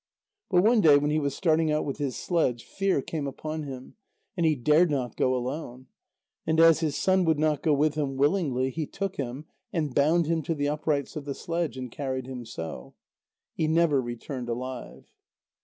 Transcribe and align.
But 0.49 0.63
one 0.63 0.81
day 0.81 0.97
when 0.97 1.11
he 1.11 1.19
was 1.19 1.35
starting 1.35 1.71
out 1.71 1.85
with 1.85 1.97
his 1.99 2.15
sledge, 2.17 2.63
fear 2.65 3.03
came 3.03 3.27
upon 3.27 3.61
him, 3.61 3.93
and 4.35 4.47
he 4.47 4.55
dared 4.55 4.89
not 4.89 5.15
go 5.15 5.35
alone. 5.35 5.85
And 6.47 6.59
as 6.59 6.79
his 6.79 6.97
son 6.97 7.23
would 7.25 7.37
not 7.37 7.61
go 7.61 7.71
with 7.75 7.93
him 7.93 8.17
willingly, 8.17 8.71
he 8.71 8.87
took 8.87 9.17
him, 9.17 9.45
and 9.71 9.93
bound 9.93 10.25
him 10.25 10.41
to 10.41 10.55
the 10.55 10.69
uprights 10.69 11.15
of 11.15 11.25
the 11.25 11.35
sledge, 11.35 11.77
and 11.77 11.91
carried 11.91 12.25
him 12.25 12.45
so. 12.45 12.95
He 13.53 13.67
never 13.67 14.01
returned 14.01 14.49
alive. 14.49 15.11